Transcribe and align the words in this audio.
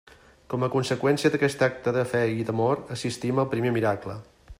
Com 0.51 0.63
a 0.67 0.69
conseqüència 0.75 1.29
d'aquest 1.35 1.61
acte 1.67 1.93
de 1.97 2.05
fe 2.13 2.21
i 2.39 2.47
d'amor 2.47 2.81
assistim 2.97 3.43
al 3.45 3.49
primer 3.53 3.75
miracle. 3.77 4.17